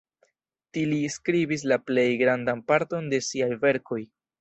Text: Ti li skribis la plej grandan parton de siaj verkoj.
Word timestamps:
Ti 0.77 0.85
li 0.93 0.97
skribis 1.17 1.67
la 1.73 1.79
plej 1.91 2.09
grandan 2.25 2.67
parton 2.73 3.15
de 3.15 3.25
siaj 3.31 3.55
verkoj. 3.69 4.05